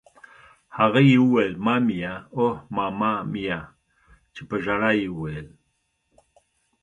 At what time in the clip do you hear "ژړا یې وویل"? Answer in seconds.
4.63-5.47